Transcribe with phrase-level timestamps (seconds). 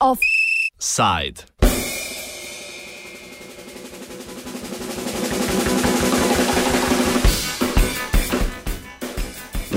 [0.00, 1.44] Offside.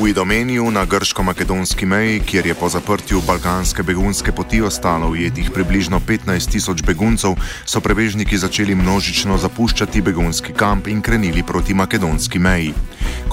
[0.04, 6.02] V Idomeniju na grško-makedonski meji, kjer je po zaprtju balkanske begunske poti ostalo ujetih približno
[6.08, 12.74] 15 tisoč beguncev, so prebežniki začeli množično zapuščati begunski kamp in krenili proti makedonski meji.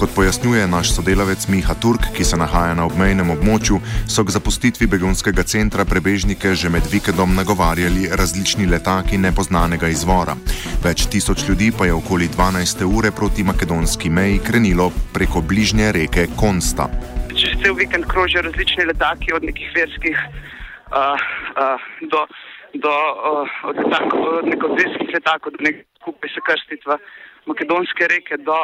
[0.01, 3.77] Kot pojasnjuje naš sodelavec Miha Turk, ki se nahaja na obmejnem območju,
[4.09, 10.33] so k zapustitvi begunskega centra prebežnike že med vikendom nagovarjali različni letaki nepoznanega izvora.
[10.81, 12.81] Več tisoč ljudi pa je okoli 12.
[12.81, 16.57] ure proti makedonski meji krenilo preko bližnje reke Kon.
[16.57, 16.89] Konsta.
[17.37, 21.13] Če cel vikend krožijo različni letaki, od nekih verskih uh,
[21.61, 22.25] uh, do,
[22.73, 22.95] do
[23.33, 26.97] uh, od letakov, od nekih verskih letakov, do nekih skupaj se krstitva
[27.45, 28.57] makedonske reke, do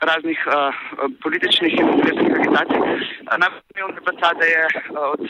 [0.00, 0.74] raznih uh,
[1.22, 2.80] političnih in verskih agitacij.
[3.42, 5.22] Najpomembnejše pa ta, da je, uh, od,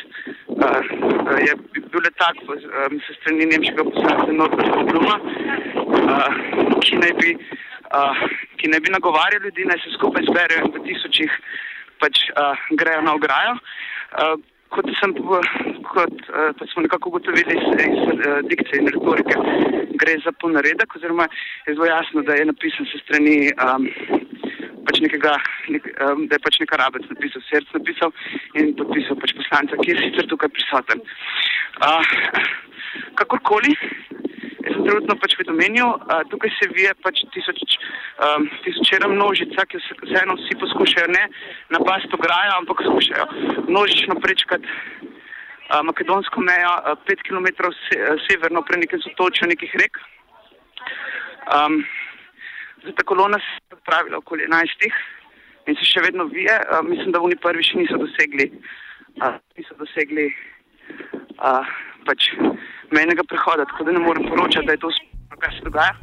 [0.65, 1.53] uh, je
[1.91, 6.33] bil letak um, se strani nemškega poslanca Norberta Bluma, uh,
[6.85, 11.41] ki naj bi uh, bi nagovarjali ljudi, naj se skupaj zberejo in v tisočih
[12.01, 13.59] pač uh, grejo na ograjo.
[13.59, 14.37] Uh,
[14.69, 15.15] kot, sem,
[15.89, 19.37] kot pa smo nekako ugotovili iz, iz uh, dikcije in retorike,
[20.01, 21.25] gre za ponaredek, oziroma
[21.67, 23.39] je zelo jasno, da je napisan se strani.
[23.57, 23.89] Um,
[24.89, 25.35] Pač nekega,
[25.75, 28.15] nek, um, da je pač neka rabec napisal, srce napisal
[28.57, 31.05] in podpisal pač poslanca, ki je sicer tukaj prisoten.
[31.85, 32.01] Uh,
[33.21, 33.77] kakorkoli,
[34.69, 35.87] Jaz sem trenutno pač v domenju,
[36.29, 37.77] tukaj se vije pač tisoč,
[38.27, 41.23] um, tisočera množica, ki se vseeno vsi poskušajo ne
[41.73, 43.27] napasti ograjo, ampak poskušajo
[43.71, 47.49] množično prečkati uh, makedonsko mejo uh, pet km
[47.81, 50.03] se, uh, severno pre nekaj sotočja nekih rek.
[51.49, 51.81] Um,
[52.97, 54.89] ta kolona se je odpravila okoli 11
[55.67, 56.55] in se še vedno vije.
[56.71, 58.49] Uh, mislim, da oni prvi še niso dosegli,
[59.23, 60.29] uh, niso dosegli
[61.39, 61.67] uh,
[62.07, 62.31] pač
[62.95, 65.95] mejnega prehoda, tako da ne morem poročati, da je to sploh, kaj se dogaja.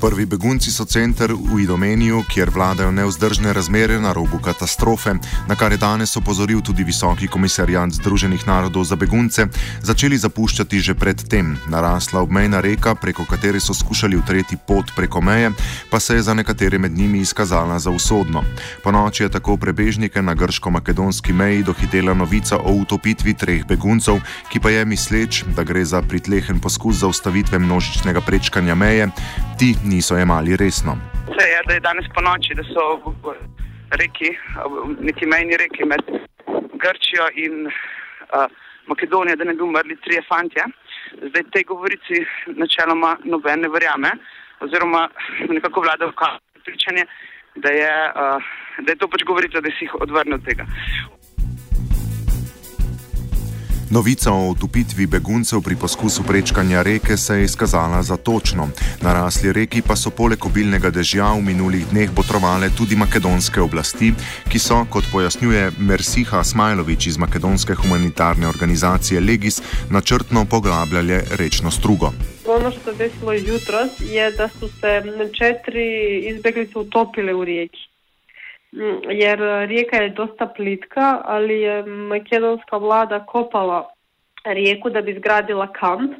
[0.00, 5.12] Prvi begunci so center v Idomeniju, kjer vladajo neuzdržne razmere na robu katastrofe,
[5.48, 9.44] na kar je danes opozoril tudi visoki komisarjant Združenih narodov za begunce,
[9.84, 11.52] začeli zapuščati že predtem.
[11.68, 15.52] Narasla obmejna reka, preko katere so skušali utreti pot preko meje,
[15.90, 18.44] pa se je za nekatere med njimi izkazala za usodno.
[18.82, 24.60] Po noči je tako prebežnike na grško-makedonski meji dohitela novica o utopitvi treh beguncev, ki
[24.60, 29.10] pa je misleč, da gre za pritlehen poskus zaustavitve množičnega prečkanja meje
[29.84, 30.96] niso jemali resno.
[31.28, 32.84] Vse je, da je danes po noči, da so
[34.00, 34.30] reki,
[35.00, 36.02] neki mejni reki med
[36.80, 38.46] Grčijo in uh,
[38.86, 40.64] Makedonijo, da ne bi umrli trije fantje.
[41.28, 44.10] Zdaj te govorici načeloma noben ne verjame,
[44.60, 45.08] oziroma
[45.48, 47.04] nekako vlada v kazni pričanje,
[47.54, 48.50] da, uh,
[48.84, 50.64] da je to pač govorica, da si jih odvrne od tega.
[53.90, 58.68] Novica o utopitvi beguncev pri poskusu prečkanja reke se je izkazala za točno.
[59.02, 64.12] Narasli reki pa so poleg obilnega dežja v minulih dneh botrovale tudi makedonske oblasti,
[64.46, 69.58] ki so, kot pojasnjuje Mersiha Smajlovič iz makedonske humanitarne organizacije Legis,
[69.90, 72.12] načrtno poglabljale rečno strugo.
[72.46, 75.02] Ono što se desilo jutros je da su se
[75.38, 77.89] četiri izbjeglice utopile u rijeki.
[78.72, 79.38] Mm, jer
[79.68, 83.90] rijeka je dosta plitka, ali je makedonska vlada kopala
[84.44, 86.12] rijeku da bi zgradila kamp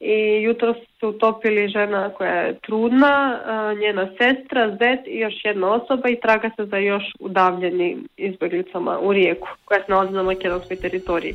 [0.00, 3.40] i jutro su utopili žena koja je trudna,
[3.80, 9.12] njena sestra, zet i još jedna osoba i traga se za još udavljenim izbjeglicama u
[9.12, 11.34] rijeku koja se nalazi na makedonskoj teritoriji.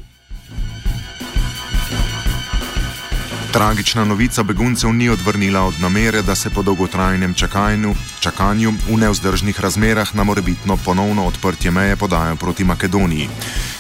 [3.55, 9.61] Tragična novica beguncev ni odvrnila od namere, da se po dolgotrajnem čakanju, čakanju v neuzdržnih
[9.61, 13.29] razmerah na morebitno ponovno odprtje meje podajo proti Makedoniji.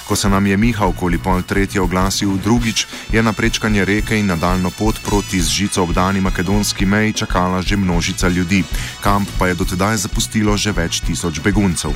[0.07, 4.27] Ko se nam je Miha okoli pol tretje oglasil drugič, je na prečkanje reke in
[4.27, 8.63] nadaljno pot proti z žico obdani makedonski meji čakala že množica ljudi.
[9.03, 11.91] Kamp pa je dotedaj zapustilo že več tisoč beguncev.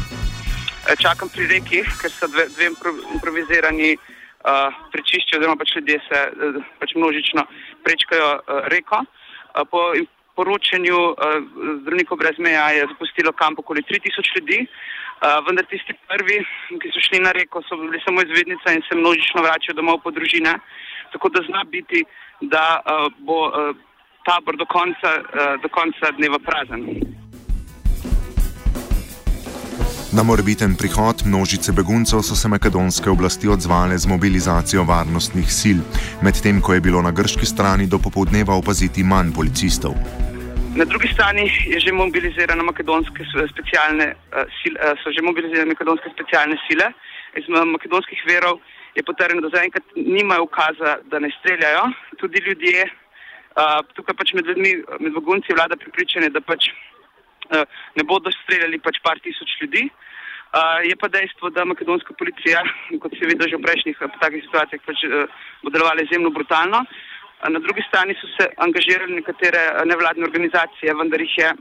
[0.90, 2.76] E, čakam pri reki, ker so dve, dve
[3.14, 3.96] improvizirani
[4.44, 7.46] uh, prečiščijo, oziroma pač ljudje se uh, pač množično
[7.84, 9.02] prečkajo uh, reko.
[9.04, 9.82] Uh, po
[10.36, 11.16] poročanju uh,
[11.82, 14.68] zdravnikov brez meja je zapustilo kamp okoli 3000 ljudi,
[15.48, 16.38] vendar tisti prvi,
[16.80, 20.14] ki so šli na reko, so bili samo izvednica in se množično vračajo domov po
[20.16, 20.54] družine.
[21.12, 22.06] Tako da zna biti,
[22.40, 22.80] da
[23.28, 23.52] bo
[24.24, 25.12] tabor do konca,
[25.60, 26.88] do konca dneva prazen.
[30.10, 35.80] Na morebiten prihod množice beguncev so se makedonske oblasti odzvale z mobilizacijo varnostnih sil,
[36.26, 39.94] medtem ko je bilo na grški strani do popovdneva opaziti manj policistov.
[40.80, 43.22] Na drugi strani je že mobilizirana makedonske
[43.54, 44.50] specialne uh,
[45.04, 46.90] so že mobilizirane makedonske specialne sile.
[47.38, 48.58] Iz makedonskih verov
[48.98, 51.86] je potrjeno, da zaenkrat nimajo ukaza, da ne streljajo.
[52.18, 54.74] Tudi ljudje, uh, tukaj pač med ljudmi,
[55.06, 56.74] med begunci vlada pripričanje, da pač
[57.52, 59.90] ne bodo streljali pač par tisoč ljudi.
[60.50, 62.64] Uh, je pa dejstvo, da makedonska policija,
[63.02, 65.30] kot se vidi že v prejšnjih takih situacijah, pač uh,
[65.62, 66.82] bo delovala izjemno brutalno.
[66.82, 71.54] Uh, na drugi strani so se angažirali nekatere nevladne organizacije, vendar jih je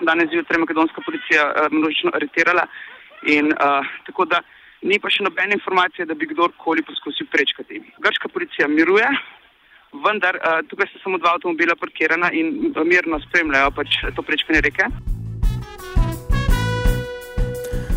[0.00, 2.66] danes zjutraj makedonska policija uh, množično aretirala.
[3.36, 4.42] In, uh, tako da
[4.82, 7.80] ni pa še nobene informacije, da bi kdorkoli poskusil prečkati.
[8.02, 9.06] Grška policija miruje,
[10.06, 14.90] vendar uh, tukaj so samo dva avtomobila parkirana in mirno spremljajo pač to prečkanje reke.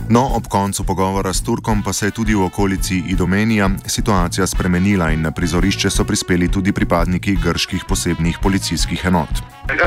[0.09, 5.12] No, ob koncu pogovora s Turkom pa se je tudi v okolici Idomenija situacija spremenila
[5.12, 9.33] in na prizorišče so prispeli tudi pripadniki grških posebnih policijskih enot.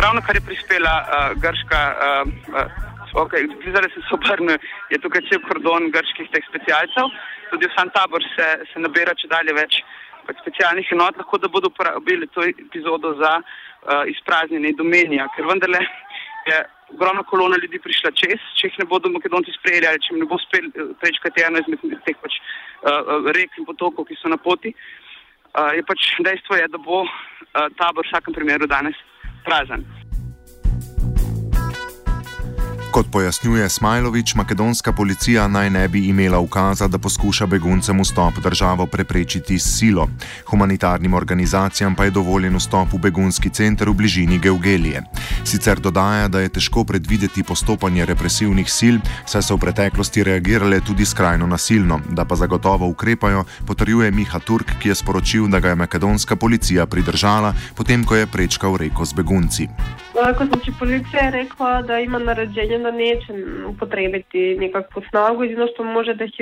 [0.04, 1.08] Ravno kar je prispela uh,
[1.42, 4.58] grška, uh, uh, okay, zdaj se obrne,
[4.92, 7.08] je tukaj cel kordon grških teh specialcev,
[7.50, 9.80] tudi v sam tabor se, se nabira če dalje več
[10.28, 15.80] pač specialnih enot, lahko da bodo uporabili to epizodo za uh, izpraznjenje Idomenija, ker vendarle
[16.50, 16.60] je
[16.94, 20.28] ogromna kolona ljudi prišla čez, če jih ne bodo Makedonci sprejeli ali če jim ne
[20.30, 22.38] bo uspel eh, prečkati eno izmed teh pač,
[22.82, 24.74] uh, rek in potokov, ki so na poti.
[25.50, 27.10] Uh, je pač dejstvo, je, da bo uh,
[27.80, 28.98] tabor v vsakem primeru danes
[29.46, 29.86] prazen.
[32.90, 38.42] Kot pojasnjuje Smajlović, makedonska policija naj ne bi imela ukaza, da poskuša beguncem vstop v
[38.42, 40.08] državo preprečiti s silo.
[40.46, 45.02] Humanitarnim organizacijam pa je dovoljen vstop v begunski center v bližini Geugelije.
[45.44, 48.96] Sicer dodaja, da je težko predvideti postopanje represivnih sil,
[49.26, 54.74] saj so v preteklosti reagirale tudi skrajno nasilno, da pa zagotovo ukrepajo, potrjuje Miha Turk,
[54.82, 59.12] ki je sporočil, da ga je makedonska policija pridržala, potem ko je prečkal reko z
[59.14, 59.68] begunci.
[60.20, 63.32] Ko znači policija je rekla da ima naređenje da neće
[63.68, 66.32] upotrebiti nikakvu snagu, jedino što može da ih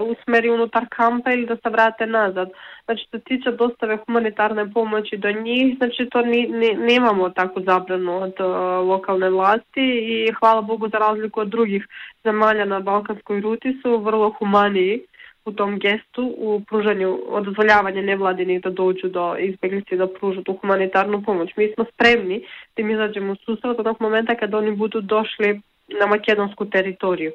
[0.00, 2.50] usmeri unutar kampa ili da se vrate nazad.
[2.84, 8.22] Znači što tiče dostave humanitarne pomoći do njih, znači to ni, ni, nemamo takvu zabranu
[8.22, 8.46] od uh,
[8.88, 11.86] lokalne vlasti i hvala Bogu za razliku od drugih
[12.24, 15.00] zemalja na balkanskoj ruti su vrlo humaniji
[15.46, 21.22] u tom gestu, u pružanju, dozvoljavanja nevladinih da dođu do izbjeglice da pružu tu humanitarnu
[21.22, 21.56] pomoć.
[21.56, 22.44] Mi smo spremni
[22.76, 25.60] da im izađemo u susret onog momenta kad oni budu došli
[26.00, 27.32] na makedonsku teritoriju,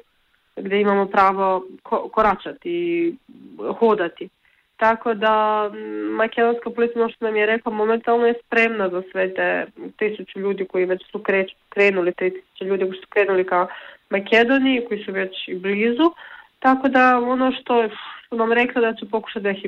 [0.56, 3.14] gdje imamo pravo ko koračati i
[3.78, 4.28] hodati.
[4.76, 5.70] Tako da
[6.10, 9.66] makedonska policija, ono što nam je rekla, momentalno je spremna za sve te
[9.96, 11.22] tisuću ljudi koji već su
[11.68, 13.66] krenuli, te tisuće ljudi koji su krenuli ka
[14.10, 16.12] Makedoniji, koji su već i blizu.
[16.62, 17.88] Tako da ono što
[18.28, 19.66] su nam rekli da će pokušati da ih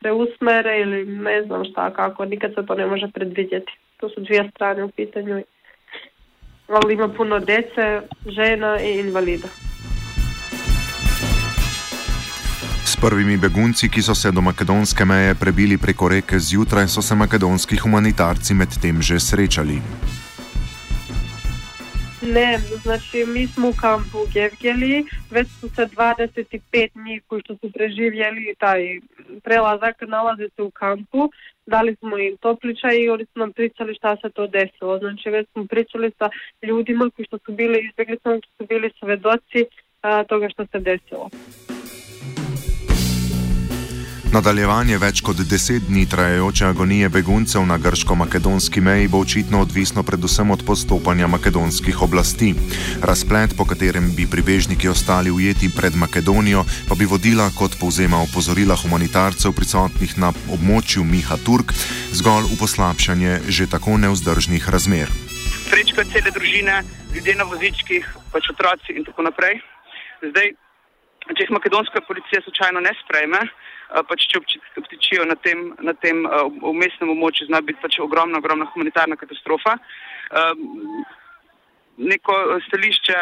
[0.00, 3.72] preusmere ili ne znam šta kako, nikad se to ne može predvidjeti.
[3.96, 5.42] To su dvije strane u pitanju.
[6.68, 9.48] Ali ima puno dece, žena i invalida.
[12.84, 17.14] S prvimi begunci, ki so se do makedonske meje prebili preko reke zjutraj, so se
[17.14, 19.78] makedonski humanitarci medtem že srečali.
[22.34, 27.72] Ne, znači mi smo u kampu Gevgeli, već su se 25 njih koji što su
[27.72, 29.00] preživjeli taj
[29.44, 31.30] prelazak nalaze se u kampu,
[31.66, 34.98] dali smo im topliča i oni pričali šta se to desilo.
[34.98, 36.30] Znači već smo pričali sa
[36.62, 39.64] ljudima koji što su bili izbjeglicama, koji su bili svedoci
[40.00, 41.30] a, toga što se desilo.
[44.32, 50.50] Nadaljevanje več kot deset dni trajajoče agonije beguncev na grško-makedonski meji bo očitno odvisno predvsem
[50.54, 52.54] od postopanja makedonskih oblasti.
[53.04, 58.78] Razplet, po katerem bi pribežniki ostali ujeti pred Makedonijo, pa bi vodila, kot povzema opozorila
[58.80, 61.76] humanitarcev prisotnih na območju Miha Turk,
[62.16, 65.12] zgolj v poslabšanje že tako neuzdržnih razmer.
[65.68, 66.80] Srečka cele družine,
[67.12, 69.60] ljudje na vozičkih, pač otroci in tako naprej.
[70.24, 70.56] Zdaj,
[71.36, 73.44] če jih makedonska policija slučajno ne sprejme,
[74.08, 74.40] pač če
[74.80, 76.24] obtičijo na tem, na tem
[76.62, 79.76] umestnem območju, zna biti pač ogromna, ogromna humanitarna katastrofa.
[82.02, 82.34] Neko
[82.66, 83.16] stališče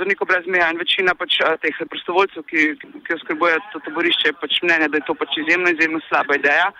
[0.00, 2.64] za neko brez meja in večina pač teh prostovoljcev, ki,
[3.06, 6.72] ki oskrbujejo to taborišče, je pač mnenje, da je to pač izjemno, izjemno slaba ideja,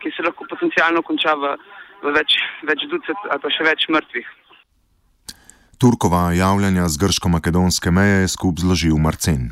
[0.00, 1.52] ki se lahko potencialno konča v,
[2.06, 4.32] v več, več ducet ali pa še več mrtvih.
[5.84, 9.50] Turkova javljanja z grško-makedonske meje je skup zložil Marcen.